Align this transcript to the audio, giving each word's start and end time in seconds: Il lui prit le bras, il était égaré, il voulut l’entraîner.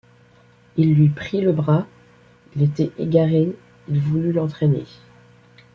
Il 0.77 0.95
lui 0.95 1.09
prit 1.09 1.41
le 1.41 1.51
bras, 1.51 1.85
il 2.55 2.63
était 2.63 2.91
égaré, 2.97 3.55
il 3.87 3.99
voulut 3.99 4.31
l’entraîner. 4.31 4.85